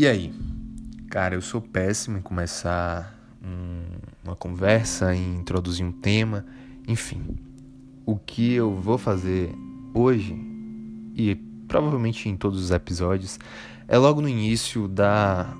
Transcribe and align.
E 0.00 0.06
aí? 0.06 0.32
Cara, 1.10 1.34
eu 1.34 1.42
sou 1.42 1.60
péssimo 1.60 2.16
em 2.16 2.22
começar 2.22 3.14
um, 3.44 3.82
uma 4.24 4.34
conversa, 4.34 5.14
em 5.14 5.36
introduzir 5.36 5.84
um 5.84 5.92
tema, 5.92 6.46
enfim. 6.88 7.36
O 8.06 8.16
que 8.16 8.54
eu 8.54 8.74
vou 8.74 8.96
fazer 8.96 9.54
hoje, 9.92 10.34
e 11.14 11.34
provavelmente 11.68 12.30
em 12.30 12.34
todos 12.34 12.64
os 12.64 12.70
episódios, 12.70 13.38
é 13.86 13.98
logo 13.98 14.22
no 14.22 14.28
início 14.30 14.88
dar 14.88 15.54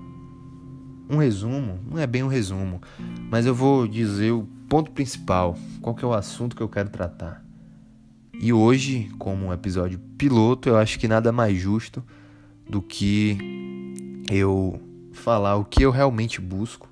um 1.10 1.18
resumo, 1.18 1.78
não 1.86 1.98
é 1.98 2.06
bem 2.06 2.22
um 2.22 2.28
resumo, 2.28 2.80
mas 3.30 3.44
eu 3.44 3.54
vou 3.54 3.86
dizer 3.86 4.30
o 4.30 4.48
ponto 4.70 4.90
principal, 4.90 5.54
qual 5.82 5.94
que 5.94 6.02
é 6.02 6.08
o 6.08 6.14
assunto 6.14 6.56
que 6.56 6.62
eu 6.62 6.68
quero 6.70 6.88
tratar. 6.88 7.44
E 8.40 8.54
hoje, 8.54 9.10
como 9.18 9.48
um 9.48 9.52
episódio 9.52 9.98
piloto, 10.16 10.66
eu 10.66 10.78
acho 10.78 10.98
que 10.98 11.06
nada 11.06 11.30
mais 11.30 11.58
justo 11.58 12.02
do 12.66 12.80
que 12.80 13.60
eu 14.30 14.80
falar 15.12 15.56
o 15.56 15.64
que 15.64 15.82
eu 15.82 15.90
realmente 15.90 16.40
busco, 16.40 16.88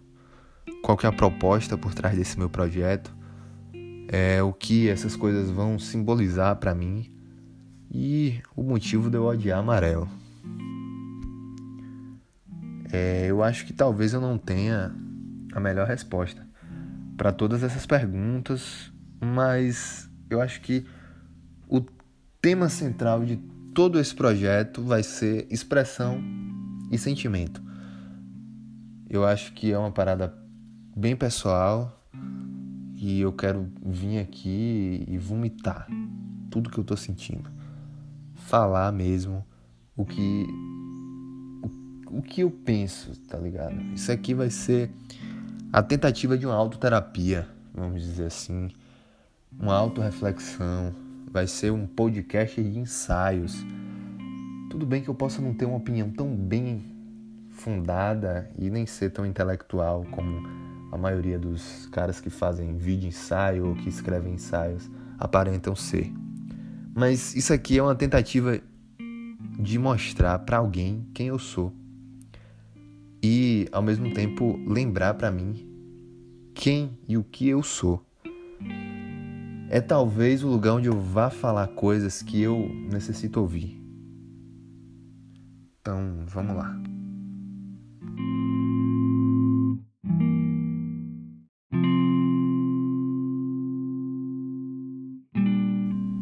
qual 0.82 0.96
que 0.96 1.06
é 1.06 1.08
a 1.08 1.12
proposta 1.12 1.78
por 1.78 1.94
trás 1.94 2.16
desse 2.16 2.38
meu 2.38 2.50
projeto, 2.50 3.14
é 4.08 4.42
o 4.42 4.52
que 4.52 4.88
essas 4.88 5.14
coisas 5.14 5.50
vão 5.50 5.78
simbolizar 5.78 6.56
para 6.56 6.74
mim 6.74 7.12
e 7.90 8.40
o 8.56 8.62
motivo 8.62 9.08
de 9.08 9.16
eu 9.16 9.24
odiar 9.24 9.60
amarelo. 9.60 10.08
É, 12.90 13.26
eu 13.26 13.42
acho 13.42 13.66
que 13.66 13.72
talvez 13.72 14.14
eu 14.14 14.20
não 14.20 14.38
tenha 14.38 14.94
a 15.52 15.60
melhor 15.60 15.86
resposta 15.86 16.46
para 17.16 17.32
todas 17.32 17.62
essas 17.62 17.84
perguntas, 17.86 18.92
mas 19.20 20.10
eu 20.30 20.40
acho 20.40 20.60
que 20.60 20.86
o 21.68 21.82
tema 22.40 22.68
central 22.68 23.24
de 23.24 23.36
todo 23.74 24.00
esse 24.00 24.14
projeto 24.14 24.82
vai 24.82 25.02
ser 25.02 25.46
expressão 25.50 26.20
e 26.90 26.98
sentimento. 26.98 27.62
Eu 29.08 29.24
acho 29.24 29.52
que 29.52 29.72
é 29.72 29.78
uma 29.78 29.90
parada 29.90 30.34
bem 30.96 31.16
pessoal 31.16 31.98
e 32.94 33.20
eu 33.20 33.32
quero 33.32 33.70
vir 33.84 34.18
aqui 34.18 35.04
e 35.06 35.16
vomitar 35.16 35.86
tudo 36.50 36.70
que 36.70 36.78
eu 36.78 36.84
tô 36.84 36.96
sentindo. 36.96 37.50
Falar 38.34 38.92
mesmo 38.92 39.44
o 39.96 40.04
que 40.04 40.46
o, 41.62 42.18
o 42.18 42.22
que 42.22 42.42
eu 42.42 42.50
penso, 42.50 43.18
tá 43.28 43.38
ligado? 43.38 43.80
Isso 43.94 44.10
aqui 44.10 44.34
vai 44.34 44.50
ser 44.50 44.90
a 45.72 45.82
tentativa 45.82 46.36
de 46.36 46.46
uma 46.46 46.54
autoterapia, 46.54 47.48
vamos 47.74 48.02
dizer 48.02 48.26
assim, 48.26 48.70
uma 49.58 49.74
autorreflexão 49.74 50.94
vai 51.30 51.46
ser 51.46 51.70
um 51.70 51.86
podcast 51.86 52.62
de 52.62 52.78
ensaios. 52.78 53.64
Tudo 54.70 54.84
bem 54.84 55.02
que 55.02 55.08
eu 55.08 55.14
possa 55.14 55.40
não 55.40 55.54
ter 55.54 55.64
uma 55.64 55.78
opinião 55.78 56.10
tão 56.10 56.34
bem 56.36 56.84
fundada 57.50 58.50
e 58.58 58.68
nem 58.68 58.84
ser 58.84 59.10
tão 59.10 59.24
intelectual 59.24 60.04
como 60.10 60.46
a 60.92 60.98
maioria 60.98 61.38
dos 61.38 61.86
caras 61.86 62.20
que 62.20 62.28
fazem 62.28 62.76
vídeo 62.76 63.08
ensaio 63.08 63.66
ou 63.66 63.74
que 63.74 63.88
escrevem 63.88 64.34
ensaios 64.34 64.90
aparentam 65.18 65.74
ser. 65.74 66.12
Mas 66.94 67.34
isso 67.34 67.52
aqui 67.52 67.78
é 67.78 67.82
uma 67.82 67.94
tentativa 67.94 68.60
de 69.58 69.78
mostrar 69.78 70.38
para 70.40 70.58
alguém 70.58 71.06
quem 71.14 71.28
eu 71.28 71.38
sou 71.38 71.72
e 73.22 73.68
ao 73.72 73.82
mesmo 73.82 74.12
tempo 74.12 74.58
lembrar 74.66 75.14
para 75.14 75.30
mim 75.30 75.66
quem 76.54 76.98
e 77.08 77.16
o 77.16 77.24
que 77.24 77.48
eu 77.48 77.62
sou 77.62 78.04
é 79.70 79.80
talvez 79.80 80.42
o 80.44 80.48
lugar 80.48 80.74
onde 80.74 80.88
eu 80.88 80.98
vá 80.98 81.30
falar 81.30 81.68
coisas 81.68 82.22
que 82.22 82.40
eu 82.40 82.68
necessito 82.90 83.40
ouvir. 83.40 83.77
Então, 85.88 86.26
vamos 86.26 86.54
lá. 86.54 86.70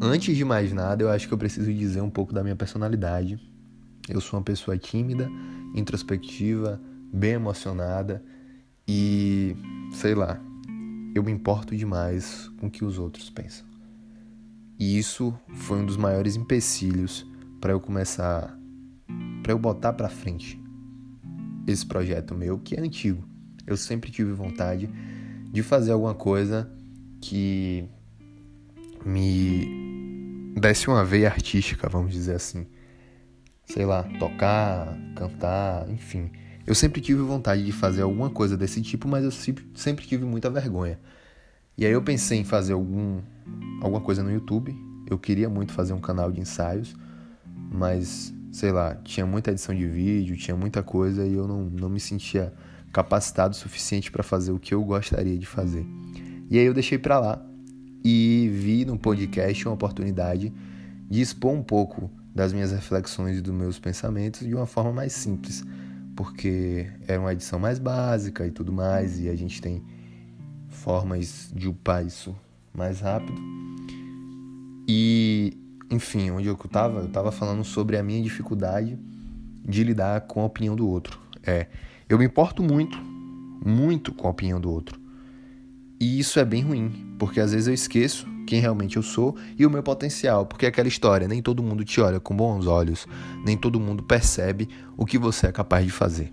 Antes 0.00 0.36
de 0.36 0.44
mais 0.44 0.72
nada, 0.72 1.02
eu 1.02 1.10
acho 1.10 1.26
que 1.26 1.34
eu 1.34 1.38
preciso 1.38 1.74
dizer 1.74 2.00
um 2.00 2.08
pouco 2.08 2.32
da 2.32 2.44
minha 2.44 2.54
personalidade. 2.54 3.40
Eu 4.08 4.20
sou 4.20 4.38
uma 4.38 4.44
pessoa 4.44 4.78
tímida, 4.78 5.28
introspectiva, 5.74 6.80
bem 7.12 7.32
emocionada 7.32 8.24
e 8.86 9.56
sei 9.94 10.14
lá, 10.14 10.40
eu 11.12 11.24
me 11.24 11.32
importo 11.32 11.76
demais 11.76 12.48
com 12.60 12.68
o 12.68 12.70
que 12.70 12.84
os 12.84 13.00
outros 13.00 13.28
pensam. 13.30 13.66
E 14.78 14.96
isso 14.96 15.34
foi 15.54 15.78
um 15.78 15.86
dos 15.86 15.96
maiores 15.96 16.36
empecilhos 16.36 17.26
para 17.60 17.72
eu 17.72 17.80
começar, 17.80 18.56
para 19.46 19.52
eu 19.52 19.58
botar 19.60 19.92
para 19.92 20.08
frente 20.08 20.60
esse 21.68 21.86
projeto 21.86 22.34
meu 22.34 22.58
que 22.58 22.74
é 22.74 22.80
antigo. 22.80 23.22
Eu 23.64 23.76
sempre 23.76 24.10
tive 24.10 24.32
vontade 24.32 24.90
de 25.52 25.62
fazer 25.62 25.92
alguma 25.92 26.14
coisa 26.14 26.68
que 27.20 27.84
me 29.04 30.52
desse 30.60 30.88
uma 30.88 31.04
veia 31.04 31.28
artística, 31.28 31.88
vamos 31.88 32.10
dizer 32.10 32.34
assim. 32.34 32.66
Sei 33.64 33.86
lá, 33.86 34.02
tocar, 34.18 34.98
cantar, 35.14 35.88
enfim 35.90 36.28
eu 36.66 36.74
sempre 36.74 37.00
tive 37.00 37.22
vontade 37.22 37.64
de 37.64 37.70
fazer 37.70 38.02
alguma 38.02 38.28
coisa 38.28 38.56
desse 38.56 38.82
tipo, 38.82 39.06
mas 39.06 39.24
eu 39.24 39.30
sempre 39.30 40.04
tive 40.04 40.24
muita 40.24 40.50
vergonha. 40.50 40.98
E 41.78 41.86
aí 41.86 41.92
eu 41.92 42.02
pensei 42.02 42.40
em 42.40 42.44
fazer 42.44 42.72
algum, 42.72 43.20
alguma 43.80 44.00
coisa 44.00 44.20
no 44.20 44.32
YouTube. 44.32 44.76
Eu 45.08 45.16
queria 45.16 45.48
muito 45.48 45.72
fazer 45.72 45.92
um 45.92 46.00
canal 46.00 46.32
de 46.32 46.40
ensaios, 46.40 46.96
mas 47.70 48.34
sei 48.56 48.72
lá, 48.72 48.94
tinha 49.04 49.26
muita 49.26 49.50
edição 49.50 49.74
de 49.74 49.86
vídeo, 49.86 50.36
tinha 50.36 50.56
muita 50.56 50.82
coisa 50.82 51.26
e 51.26 51.34
eu 51.34 51.46
não, 51.46 51.64
não 51.64 51.88
me 51.88 52.00
sentia 52.00 52.52
capacitado 52.92 53.52
o 53.54 53.56
suficiente 53.56 54.10
para 54.10 54.22
fazer 54.22 54.52
o 54.52 54.58
que 54.58 54.72
eu 54.72 54.82
gostaria 54.82 55.36
de 55.36 55.46
fazer. 55.46 55.84
E 56.50 56.58
aí 56.58 56.64
eu 56.64 56.72
deixei 56.72 56.98
para 56.98 57.18
lá 57.18 57.46
e 58.02 58.48
vi 58.52 58.84
no 58.84 58.98
podcast 58.98 59.66
uma 59.68 59.74
oportunidade 59.74 60.52
de 61.08 61.20
expor 61.20 61.52
um 61.52 61.62
pouco 61.62 62.10
das 62.34 62.52
minhas 62.52 62.72
reflexões 62.72 63.38
e 63.38 63.40
dos 63.40 63.52
meus 63.52 63.78
pensamentos 63.78 64.40
de 64.40 64.54
uma 64.54 64.66
forma 64.66 64.92
mais 64.92 65.12
simples 65.12 65.62
porque 66.16 66.86
é 67.06 67.18
uma 67.18 67.34
edição 67.34 67.58
mais 67.58 67.78
básica 67.78 68.46
e 68.46 68.50
tudo 68.50 68.72
mais, 68.72 69.20
e 69.20 69.28
a 69.28 69.36
gente 69.36 69.60
tem 69.60 69.84
formas 70.68 71.52
de 71.54 71.68
upar 71.68 72.04
isso 72.04 72.34
mais 72.72 73.00
rápido. 73.00 73.38
E, 74.88 75.56
enfim, 75.90 76.30
onde 76.30 76.48
eu 76.48 76.54
estava? 76.54 77.00
Eu 77.00 77.06
estava 77.06 77.30
falando 77.30 77.64
sobre 77.64 77.96
a 77.96 78.02
minha 78.02 78.22
dificuldade 78.22 78.98
de 79.64 79.84
lidar 79.84 80.22
com 80.22 80.40
a 80.40 80.44
opinião 80.44 80.74
do 80.74 80.88
outro. 80.88 81.18
É, 81.42 81.66
eu 82.08 82.18
me 82.18 82.24
importo 82.24 82.62
muito, 82.62 82.98
muito 83.64 84.12
com 84.12 84.26
a 84.26 84.30
opinião 84.30 84.60
do 84.60 84.70
outro. 84.70 85.00
E 85.98 86.18
isso 86.18 86.38
é 86.38 86.44
bem 86.44 86.62
ruim, 86.62 87.14
porque 87.18 87.40
às 87.40 87.52
vezes 87.52 87.68
eu 87.68 87.74
esqueço 87.74 88.26
quem 88.46 88.60
realmente 88.60 88.96
eu 88.96 89.02
sou 89.02 89.36
e 89.58 89.66
o 89.66 89.70
meu 89.70 89.82
potencial, 89.82 90.46
porque 90.46 90.66
é 90.66 90.68
aquela 90.68 90.86
história, 90.86 91.26
nem 91.26 91.42
todo 91.42 91.62
mundo 91.62 91.84
te 91.84 92.00
olha 92.00 92.20
com 92.20 92.36
bons 92.36 92.66
olhos, 92.66 93.06
nem 93.44 93.56
todo 93.56 93.80
mundo 93.80 94.04
percebe 94.04 94.68
o 94.96 95.04
que 95.04 95.18
você 95.18 95.48
é 95.48 95.52
capaz 95.52 95.84
de 95.84 95.90
fazer. 95.90 96.32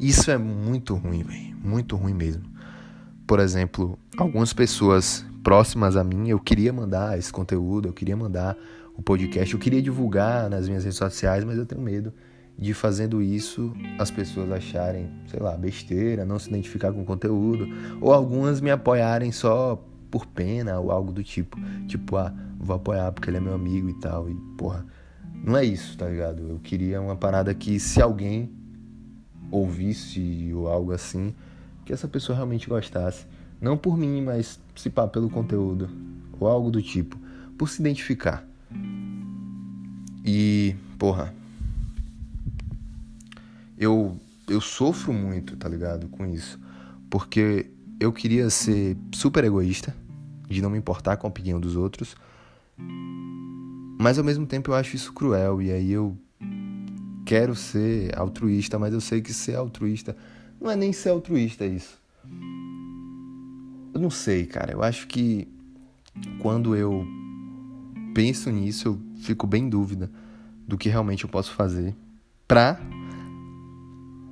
Isso 0.00 0.30
é 0.30 0.38
muito 0.38 0.94
ruim, 0.94 1.22
velho, 1.22 1.56
muito 1.62 1.96
ruim 1.96 2.14
mesmo. 2.14 2.44
Por 3.26 3.40
exemplo, 3.40 3.98
algumas 4.16 4.52
pessoas 4.52 5.24
próximas 5.42 5.96
a 5.96 6.04
mim, 6.04 6.28
eu 6.28 6.38
queria 6.38 6.72
mandar 6.72 7.18
esse 7.18 7.32
conteúdo, 7.32 7.88
eu 7.88 7.92
queria 7.92 8.16
mandar 8.16 8.56
o 8.96 9.02
podcast, 9.02 9.54
eu 9.54 9.60
queria 9.60 9.80
divulgar 9.80 10.50
nas 10.50 10.68
minhas 10.68 10.84
redes 10.84 10.98
sociais, 10.98 11.44
mas 11.44 11.56
eu 11.56 11.64
tenho 11.64 11.80
medo 11.80 12.12
de 12.58 12.74
fazendo 12.74 13.22
isso 13.22 13.72
as 13.98 14.10
pessoas 14.10 14.50
acharem, 14.50 15.08
sei 15.28 15.38
lá, 15.38 15.56
besteira, 15.56 16.24
não 16.24 16.38
se 16.38 16.48
identificar 16.48 16.92
com 16.92 17.02
o 17.02 17.04
conteúdo, 17.04 17.68
ou 18.00 18.12
algumas 18.12 18.60
me 18.60 18.70
apoiarem 18.70 19.30
só 19.30 19.80
por 20.10 20.26
pena 20.26 20.80
ou 20.80 20.90
algo 20.90 21.12
do 21.12 21.22
tipo. 21.22 21.56
Tipo, 21.86 22.16
ah, 22.16 22.34
vou 22.58 22.74
apoiar 22.74 23.12
porque 23.12 23.30
ele 23.30 23.36
é 23.36 23.40
meu 23.40 23.54
amigo 23.54 23.88
e 23.88 23.94
tal. 23.94 24.28
E, 24.28 24.34
porra, 24.56 24.84
não 25.32 25.56
é 25.56 25.64
isso, 25.64 25.96
tá 25.96 26.08
ligado? 26.08 26.42
Eu 26.48 26.58
queria 26.58 27.00
uma 27.00 27.14
parada 27.14 27.54
que 27.54 27.78
se 27.78 28.02
alguém 28.02 28.50
ouvisse 29.50 30.50
ou 30.52 30.68
algo 30.68 30.92
assim, 30.92 31.34
que 31.84 31.92
essa 31.92 32.08
pessoa 32.08 32.34
realmente 32.34 32.68
gostasse. 32.68 33.24
Não 33.60 33.76
por 33.76 33.96
mim, 33.96 34.22
mas 34.22 34.60
se 34.76 34.88
pá, 34.88 35.06
pelo 35.06 35.28
conteúdo. 35.28 35.88
Ou 36.38 36.46
algo 36.46 36.70
do 36.70 36.80
tipo. 36.80 37.18
Por 37.56 37.68
se 37.68 37.80
identificar. 37.80 38.46
E, 40.24 40.76
porra. 40.98 41.34
Eu, 43.76 44.16
eu 44.48 44.60
sofro 44.60 45.12
muito, 45.12 45.56
tá 45.56 45.68
ligado? 45.68 46.08
Com 46.08 46.26
isso. 46.26 46.58
Porque 47.10 47.66
eu 48.00 48.12
queria 48.12 48.48
ser 48.50 48.96
super 49.12 49.44
egoísta, 49.44 49.94
de 50.48 50.62
não 50.62 50.70
me 50.70 50.78
importar 50.78 51.16
com 51.16 51.26
a 51.26 51.30
opinião 51.30 51.58
dos 51.58 51.74
outros, 51.74 52.16
mas 53.98 54.18
ao 54.18 54.24
mesmo 54.24 54.46
tempo 54.46 54.70
eu 54.70 54.74
acho 54.74 54.94
isso 54.94 55.12
cruel 55.12 55.60
e 55.60 55.72
aí 55.72 55.90
eu 55.90 56.16
quero 57.26 57.54
ser 57.56 58.16
altruísta, 58.16 58.78
mas 58.78 58.94
eu 58.94 59.00
sei 59.00 59.20
que 59.20 59.34
ser 59.34 59.56
altruísta 59.56 60.16
não 60.60 60.70
é 60.70 60.76
nem 60.76 60.92
ser 60.92 61.10
altruísta 61.10 61.66
isso. 61.66 61.98
Eu 63.98 64.02
não 64.02 64.10
sei, 64.10 64.46
cara. 64.46 64.70
Eu 64.70 64.80
acho 64.80 65.08
que 65.08 65.48
quando 66.40 66.76
eu 66.76 67.04
penso 68.14 68.48
nisso, 68.48 68.86
eu 68.86 69.00
fico 69.22 69.44
bem 69.44 69.64
em 69.64 69.68
dúvida 69.68 70.08
do 70.68 70.78
que 70.78 70.88
realmente 70.88 71.24
eu 71.24 71.30
posso 71.30 71.52
fazer 71.52 71.96
pra 72.46 72.78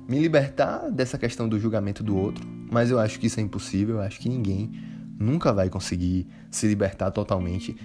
me 0.07 0.19
libertar 0.19 0.89
dessa 0.89 1.17
questão 1.17 1.49
do 1.49 1.59
julgamento 1.59 2.01
do 2.01 2.15
outro, 2.15 2.47
mas 2.71 2.89
eu 2.89 2.97
acho 2.97 3.19
que 3.19 3.27
isso 3.27 3.41
é 3.41 3.43
impossível, 3.43 3.95
eu 3.95 4.01
acho 4.01 4.21
que 4.21 4.29
ninguém 4.29 4.71
nunca 5.19 5.51
vai 5.51 5.69
conseguir 5.69 6.25
se 6.49 6.65
libertar 6.65 7.11
totalmente 7.11 7.75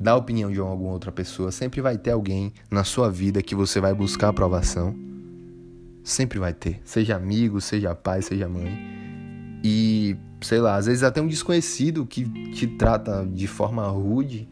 da 0.00 0.16
opinião 0.16 0.50
de 0.50 0.58
alguma 0.58 0.90
outra 0.90 1.12
pessoa. 1.12 1.52
Sempre 1.52 1.80
vai 1.80 1.96
ter 1.96 2.10
alguém 2.10 2.52
na 2.68 2.82
sua 2.82 3.08
vida 3.08 3.40
que 3.40 3.54
você 3.54 3.80
vai 3.80 3.94
buscar 3.94 4.30
aprovação. 4.30 4.92
Sempre 6.02 6.40
vai 6.40 6.52
ter, 6.52 6.80
seja 6.84 7.14
amigo, 7.14 7.60
seja 7.60 7.94
pai, 7.94 8.22
seja 8.22 8.48
mãe. 8.48 8.76
E, 9.62 10.16
sei 10.42 10.60
lá, 10.60 10.76
às 10.76 10.86
vezes 10.86 11.02
até 11.02 11.20
um 11.20 11.28
desconhecido 11.28 12.04
que 12.04 12.24
te 12.52 12.66
trata 12.66 13.26
de 13.26 13.46
forma 13.46 13.86
rude 13.86 14.48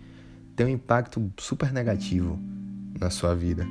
tem 0.57 0.67
um 0.67 0.71
impacto 0.71 1.33
super 1.39 1.73
negativo 1.73 2.39
na 2.99 3.11
sua 3.11 3.35
vida. 3.35 3.67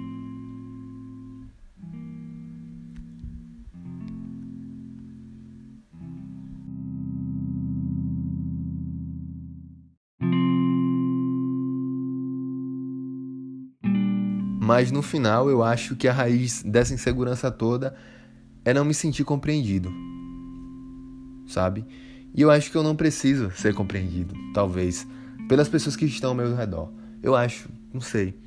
Mas 14.69 14.91
no 14.91 15.01
final 15.01 15.49
eu 15.49 15.63
acho 15.63 15.95
que 15.95 16.07
a 16.07 16.13
raiz 16.13 16.61
dessa 16.61 16.93
insegurança 16.93 17.49
toda 17.49 17.95
é 18.63 18.71
não 18.71 18.85
me 18.85 18.93
sentir 18.93 19.23
compreendido. 19.23 19.91
Sabe? 21.47 21.83
E 22.33 22.41
eu 22.41 22.51
acho 22.51 22.71
que 22.71 22.77
eu 22.77 22.83
não 22.83 22.95
preciso 22.95 23.51
ser 23.51 23.73
compreendido, 23.73 24.33
talvez, 24.53 25.07
pelas 25.47 25.67
pessoas 25.67 25.95
que 25.95 26.05
estão 26.05 26.31
ao 26.31 26.35
meu 26.35 26.55
redor. 26.55 26.91
Eu 27.21 27.35
acho, 27.35 27.69
não 27.93 28.01
sei. 28.01 28.37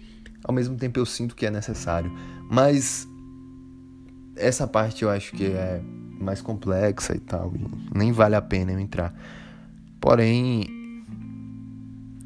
Ao 0.44 0.55
mesmo 0.55 0.76
tempo 0.76 0.99
eu 0.99 1.06
sinto 1.06 1.34
que 1.34 1.46
é 1.46 1.50
necessário. 1.50 2.12
Mas 2.50 3.06
essa 4.37 4.67
parte 4.67 5.02
eu 5.02 5.11
acho 5.11 5.32
que 5.32 5.46
é 5.46 5.82
mais 6.19 6.40
complexa 6.40 7.14
e 7.14 7.20
tal. 7.20 7.52
E 7.55 7.99
nem 7.99 8.12
vale 8.12 8.34
a 8.34 8.43
pena 8.43 8.73
eu 8.73 8.79
entrar. 8.79 9.14
Porém, 10.00 10.67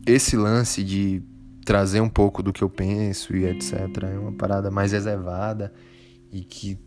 esse 0.06 0.36
lance 0.36 0.84
de 0.84 1.22
trazer 1.64 2.00
um 2.00 2.08
pouco 2.08 2.42
do 2.42 2.52
que 2.52 2.62
eu 2.62 2.70
penso 2.70 3.36
e 3.36 3.44
etc. 3.44 3.72
É 4.04 4.18
uma 4.18 4.32
parada 4.32 4.70
mais 4.70 4.92
reservada 4.92 5.72
e 6.30 6.42
que 6.42 6.78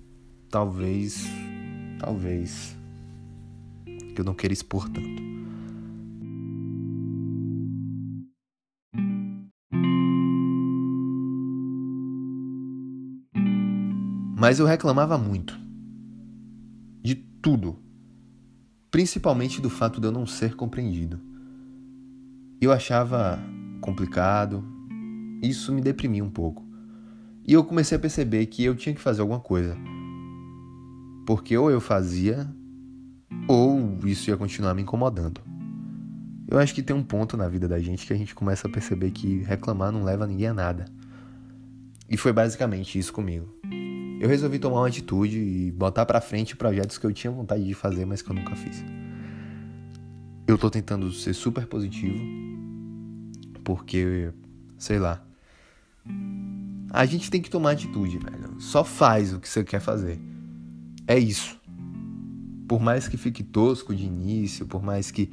talvez, 0.50 1.26
talvez, 2.00 2.79
que 4.14 4.22
eu 4.22 4.26
não 4.26 4.34
queira 4.34 4.54
expor 4.54 4.90
tanto. 4.90 5.30
Mas 14.40 14.58
eu 14.58 14.66
reclamava 14.66 15.18
muito. 15.18 15.60
De 17.04 17.14
tudo. 17.14 17.78
Principalmente 18.90 19.60
do 19.60 19.70
fato 19.70 20.00
de 20.00 20.08
eu 20.08 20.12
não 20.14 20.26
ser 20.26 20.56
compreendido. 20.56 21.20
Eu 22.62 22.72
achava 22.72 23.38
complicado. 23.82 24.64
Isso 25.44 25.74
me 25.74 25.82
deprimia 25.82 26.24
um 26.24 26.30
pouco. 26.30 26.66
E 27.46 27.52
eu 27.52 27.66
comecei 27.66 27.98
a 27.98 28.00
perceber 28.00 28.46
que 28.46 28.64
eu 28.64 28.76
tinha 28.76 28.96
que 28.96 29.02
fazer 29.02 29.20
alguma 29.20 29.42
coisa. 29.42 29.78
Porque 31.28 31.58
ou 31.58 31.70
eu 31.70 31.82
fazia, 31.82 32.50
ou 33.48 33.98
isso 34.04 34.30
ia 34.30 34.38
continuar 34.38 34.74
me 34.74 34.82
incomodando. 34.82 35.42
Eu 36.48 36.58
acho 36.58 36.74
que 36.74 36.82
tem 36.82 36.96
um 36.96 37.04
ponto 37.04 37.38
na 37.38 37.48
vida 37.48 37.68
da 37.68 37.80
gente 37.80 38.08
que 38.08 38.14
a 38.14 38.18
gente 38.18 38.34
começa 38.34 38.68
a 38.68 38.72
perceber 38.72 39.12
que 39.12 39.44
reclamar 39.44 39.92
não 39.92 40.04
leva 40.04 40.26
ninguém 40.26 40.48
a 40.48 40.54
nada. 40.54 40.86
E 42.10 42.18
foi 42.18 42.34
basicamente 42.34 42.98
isso 42.98 43.14
comigo. 43.14 43.48
Eu 44.20 44.28
resolvi 44.28 44.58
tomar 44.58 44.82
uma 44.82 44.88
atitude 44.88 45.38
e 45.38 45.72
botar 45.72 46.06
para 46.06 46.20
frente 46.20 46.56
projetos 46.56 46.98
que 46.98 47.06
eu 47.06 47.14
tinha 47.14 47.32
vontade 47.32 47.64
de 47.64 47.74
fazer, 47.74 48.06
mas 48.06 48.22
que 48.22 48.32
eu 48.32 48.36
nunca 48.36 48.56
fiz. 48.56 48.84
Eu 50.48 50.58
tô 50.58 50.70
tentando 50.70 51.12
ser 51.12 51.34
super 51.34 51.68
positivo 51.68 52.20
porque, 53.64 54.32
sei 54.78 54.98
lá. 54.98 55.24
A 56.90 57.06
gente 57.06 57.30
tem 57.30 57.40
que 57.40 57.52
tomar 57.52 57.72
atitude, 57.72 58.18
velho. 58.18 58.60
Só 58.60 58.84
faz 58.84 59.32
o 59.32 59.40
que 59.40 59.48
você 59.48 59.64
quer 59.64 59.80
fazer. 59.80 60.20
É 61.08 61.20
isso. 61.20 61.59
Por 62.70 62.80
mais 62.80 63.08
que 63.08 63.18
fique 63.18 63.44
tosco 63.44 63.96
de 63.96 64.06
início, 64.06 64.68
por 64.68 64.84
mais 64.84 65.10
que 65.10 65.32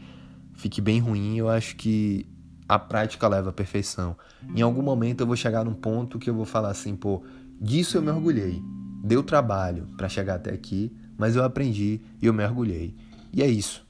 fique 0.55 0.81
bem 0.81 1.01
ruim, 1.01 1.37
eu 1.37 1.51
acho 1.51 1.77
que 1.77 2.27
a 2.67 2.79
prática 2.79 3.29
leva 3.29 3.51
à 3.51 3.53
perfeição. 3.53 4.17
Em 4.55 4.63
algum 4.63 4.81
momento 4.81 5.21
eu 5.21 5.27
vou 5.27 5.37
chegar 5.37 5.63
num 5.63 5.75
ponto 5.75 6.19
que 6.19 6.31
eu 6.31 6.35
vou 6.35 6.47
falar 6.47 6.71
assim, 6.71 6.97
pô, 6.97 7.23
disso 7.61 7.99
eu 7.99 8.01
me 8.01 8.09
orgulhei. 8.09 8.63
Deu 9.05 9.23
trabalho 9.23 9.87
para 9.99 10.09
chegar 10.09 10.37
até 10.37 10.51
aqui, 10.51 10.91
mas 11.19 11.37
eu 11.37 11.45
aprendi 11.45 12.01
e 12.23 12.25
eu 12.25 12.33
me 12.33 12.43
orgulhei. 12.43 12.97
E 13.31 13.43
é 13.43 13.47
isso. 13.47 13.87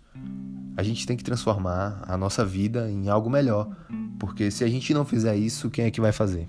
A 0.77 0.83
gente 0.83 1.07
tem 1.07 1.17
que 1.17 1.23
transformar 1.23 2.03
a 2.05 2.17
nossa 2.17 2.45
vida 2.45 2.91
em 2.91 3.09
algo 3.09 3.31
melhor, 3.31 3.71
porque 4.19 4.51
se 4.51 4.65
a 4.65 4.69
gente 4.69 4.93
não 4.93 5.05
fizer 5.05 5.37
isso, 5.37 5.71
quem 5.71 5.85
é 5.85 5.91
que 5.93 6.01
vai 6.01 6.11
fazer? 6.11 6.49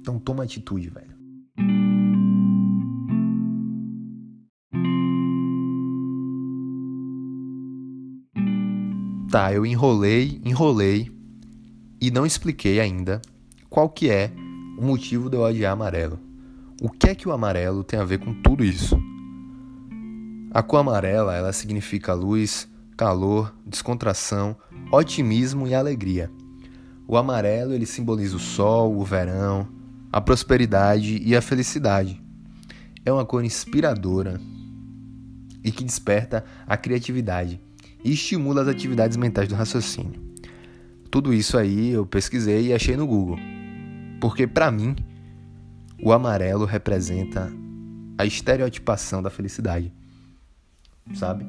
Então 0.00 0.20
toma 0.20 0.44
atitude, 0.44 0.88
velho. 0.88 1.13
Tá, 9.34 9.52
eu 9.52 9.66
enrolei, 9.66 10.40
enrolei 10.44 11.10
e 12.00 12.08
não 12.08 12.24
expliquei 12.24 12.78
ainda 12.78 13.20
qual 13.68 13.88
que 13.88 14.08
é 14.08 14.30
o 14.78 14.84
motivo 14.86 15.28
de 15.28 15.36
eu 15.36 15.40
odiar 15.40 15.72
amarelo. 15.72 16.20
O 16.80 16.88
que 16.88 17.08
é 17.08 17.16
que 17.16 17.28
o 17.28 17.32
amarelo 17.32 17.82
tem 17.82 17.98
a 17.98 18.04
ver 18.04 18.18
com 18.18 18.32
tudo 18.32 18.64
isso? 18.64 18.96
A 20.52 20.62
cor 20.62 20.78
amarela, 20.78 21.34
ela 21.34 21.52
significa 21.52 22.14
luz, 22.14 22.68
calor, 22.96 23.52
descontração, 23.66 24.56
otimismo 24.92 25.66
e 25.66 25.74
alegria. 25.74 26.30
O 27.04 27.16
amarelo 27.16 27.72
ele 27.72 27.86
simboliza 27.86 28.36
o 28.36 28.38
sol, 28.38 28.96
o 28.96 29.04
verão, 29.04 29.66
a 30.12 30.20
prosperidade 30.20 31.20
e 31.20 31.34
a 31.34 31.42
felicidade. 31.42 32.22
É 33.04 33.12
uma 33.12 33.26
cor 33.26 33.44
inspiradora 33.44 34.40
e 35.64 35.72
que 35.72 35.82
desperta 35.82 36.44
a 36.64 36.76
criatividade 36.76 37.60
e 38.04 38.12
estimula 38.12 38.62
as 38.62 38.68
atividades 38.68 39.16
mentais 39.16 39.48
do 39.48 39.54
raciocínio. 39.54 40.22
Tudo 41.10 41.32
isso 41.32 41.56
aí 41.56 41.90
eu 41.90 42.04
pesquisei 42.04 42.68
e 42.68 42.72
achei 42.72 42.96
no 42.96 43.06
Google. 43.06 43.38
Porque 44.20 44.46
para 44.46 44.70
mim, 44.70 44.94
o 46.02 46.12
amarelo 46.12 46.64
representa 46.64 47.50
a 48.18 48.24
estereotipação 48.24 49.22
da 49.22 49.30
felicidade. 49.30 49.92
Sabe? 51.14 51.46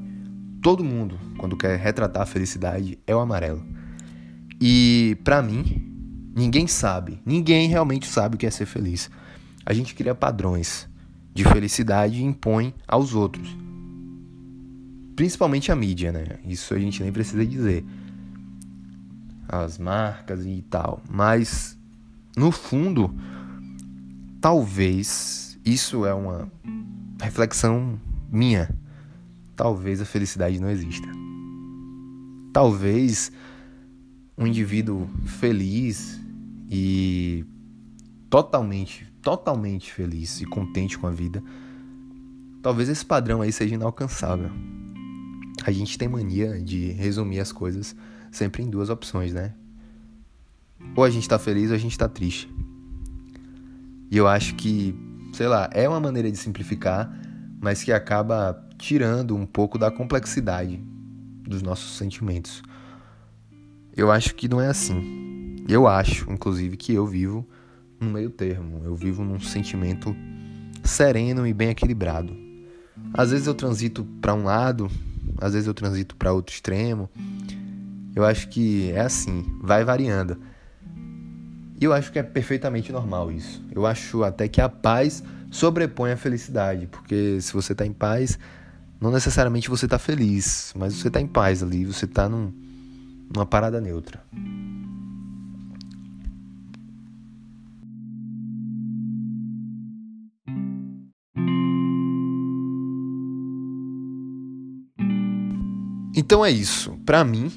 todo 0.66 0.84
mundo, 0.84 1.20
quando 1.38 1.56
quer 1.56 1.78
retratar 1.78 2.24
a 2.24 2.26
felicidade, 2.26 2.98
é 3.06 3.16
o 3.16 3.20
amarelo. 3.20 3.64
E 4.60 5.16
para 5.24 5.40
mim, 5.40 6.32
ninguém 6.36 6.66
sabe, 6.66 7.22
ninguém 7.24 7.70
realmente 7.70 8.08
sabe 8.08 8.34
o 8.34 8.38
que 8.40 8.48
é 8.48 8.50
ser 8.50 8.66
feliz. 8.66 9.12
A 9.64 9.74
gente 9.74 9.94
cria 9.94 10.16
padrões 10.16 10.90
de 11.36 11.44
felicidade 11.44 12.20
e 12.20 12.24
impõe 12.24 12.74
aos 12.88 13.14
outros. 13.14 13.48
Principalmente 15.16 15.72
a 15.72 15.76
mídia, 15.76 16.12
né? 16.12 16.40
Isso 16.46 16.74
a 16.74 16.80
gente 16.80 17.02
nem 17.02 17.12
precisa 17.12 17.46
dizer. 17.46 17.86
As 19.48 19.78
marcas 19.78 20.46
e 20.46 20.64
tal. 20.70 21.02
Mas, 21.10 21.78
no 22.36 22.52
fundo, 22.52 23.14
talvez 24.42 25.58
isso 25.66 26.06
é 26.06 26.14
uma 26.14 26.52
reflexão 27.22 28.00
minha 28.30 28.70
talvez 29.56 30.02
a 30.02 30.06
felicidade 30.06 30.60
não 30.60 30.70
exista. 30.70 31.08
Talvez 32.52 33.32
um 34.38 34.46
indivíduo 34.46 35.08
feliz 35.26 36.20
e 36.70 37.46
totalmente, 38.30 39.08
totalmente 39.22 39.92
feliz 39.92 40.42
e 40.42 40.46
contente 40.46 40.98
com 40.98 41.08
a 41.08 41.12
vida, 41.12 41.42
talvez 42.62 42.90
esse 42.90 43.06
padrão 43.06 43.42
aí 43.42 43.52
seja 43.52 43.76
inalcançável. 43.76 44.52
A 45.66 45.72
gente 45.72 45.98
tem 45.98 46.08
mania 46.08 46.62
de 46.62 46.92
resumir 46.92 47.40
as 47.40 47.52
coisas 47.52 47.96
sempre 48.32 48.62
em 48.62 48.70
duas 48.70 48.92
opções, 48.92 49.34
né? 49.34 49.56
Ou 50.96 51.04
a 51.04 51.10
gente 51.10 51.28
tá 51.28 51.40
feliz 51.40 51.72
ou 51.72 51.76
a 51.76 51.80
gente 51.80 51.98
tá 51.98 52.08
triste. 52.08 52.48
E 54.12 54.16
eu 54.16 54.28
acho 54.28 54.54
que, 54.54 54.94
sei 55.34 55.48
lá, 55.48 55.68
é 55.74 55.90
uma 55.90 56.00
maneira 56.00 56.30
de 56.30 56.38
simplificar, 56.38 57.12
mas 57.60 57.84
que 57.84 57.92
acaba 57.92 58.64
tirando 58.78 59.36
um 59.36 59.44
pouco 59.44 59.80
da 59.80 59.90
complexidade 59.90 60.80
dos 61.42 61.64
nossos 61.64 61.98
sentimentos. 61.98 62.62
Eu 63.98 64.12
acho 64.12 64.36
que 64.36 64.48
não 64.48 64.62
é 64.62 64.68
assim. 64.68 65.66
Eu 65.68 65.88
acho, 65.88 66.32
inclusive, 66.32 66.78
que 66.78 66.94
eu 66.94 67.08
vivo 67.08 67.44
no 68.00 68.12
meio 68.12 68.30
termo. 68.30 68.84
Eu 68.86 68.96
vivo 68.96 69.24
num 69.24 69.40
sentimento 69.40 70.16
sereno 70.84 71.48
e 71.48 71.54
bem 71.56 71.70
equilibrado. 71.70 72.38
Às 73.12 73.32
vezes 73.32 73.48
eu 73.48 73.56
transito 73.56 74.06
para 74.22 74.36
um 74.36 74.44
lado, 74.44 74.92
às 75.40 75.54
vezes 75.54 75.68
eu 75.68 75.74
transito 75.74 76.16
para 76.16 76.32
outro 76.34 76.54
extremo. 76.54 77.10
Eu 78.16 78.24
acho 78.26 78.48
que 78.50 78.92
é 78.92 79.02
assim, 79.02 79.46
vai 79.62 79.84
variando. 79.84 80.38
E 81.80 81.84
eu 81.84 81.92
acho 81.92 82.12
que 82.12 82.20
é 82.20 82.24
perfeitamente 82.24 82.92
normal 82.92 83.32
isso. 83.32 83.64
Eu 83.72 83.86
acho 83.86 84.24
até 84.24 84.48
que 84.48 84.62
a 84.62 84.70
paz 84.70 85.22
sobrepõe 85.52 86.12
a 86.12 86.18
felicidade, 86.18 86.88
porque 86.88 87.40
se 87.42 87.52
você 87.54 87.74
está 87.74 87.86
em 87.86 87.94
paz, 87.94 88.40
não 89.00 89.12
necessariamente 89.12 89.70
você 89.70 89.86
está 89.86 90.00
feliz, 90.00 90.74
mas 90.76 90.94
você 90.94 91.10
está 91.10 91.20
em 91.20 91.28
paz 91.28 91.62
ali, 91.62 91.86
você 91.86 92.06
está 92.06 92.30
num, 92.30 92.54
numa 93.34 93.46
parada 93.46 93.82
neutra. 93.82 94.22
Então 106.16 106.46
é 106.46 106.50
isso. 106.50 106.98
Para 107.06 107.26
mim, 107.26 107.52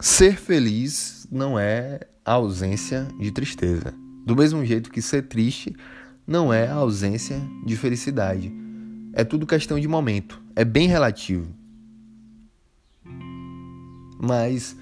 ser 0.00 0.36
feliz 0.36 1.24
não 1.30 1.56
é 1.56 2.00
a 2.24 2.32
ausência 2.32 3.06
de 3.20 3.30
tristeza. 3.30 3.94
Do 4.26 4.34
mesmo 4.34 4.64
jeito 4.64 4.90
que 4.90 5.00
ser 5.00 5.22
triste 5.22 5.72
não 6.26 6.52
é 6.52 6.66
a 6.66 6.74
ausência 6.74 7.40
de 7.64 7.76
felicidade. 7.76 8.52
É 9.12 9.22
tudo 9.22 9.46
questão 9.46 9.78
de 9.78 9.86
momento. 9.86 10.42
É 10.56 10.64
bem 10.64 10.88
relativo. 10.88 11.46
Mas, 14.20 14.76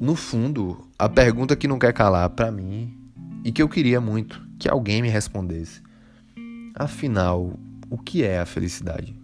no 0.00 0.14
fundo, 0.14 0.86
a 0.96 1.08
pergunta 1.08 1.56
que 1.56 1.66
não 1.66 1.78
quer 1.78 1.92
calar 1.92 2.30
para 2.30 2.52
mim 2.52 2.96
e 3.44 3.50
que 3.50 3.60
eu 3.60 3.68
queria 3.68 4.00
muito 4.00 4.40
que 4.60 4.68
alguém 4.68 5.02
me 5.02 5.08
respondesse. 5.08 5.82
Afinal, 6.72 7.58
o 7.90 7.98
que 7.98 8.22
é 8.22 8.38
a 8.38 8.46
felicidade? 8.46 9.21